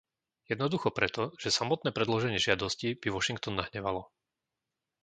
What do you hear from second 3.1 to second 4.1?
Washington nahnevalo.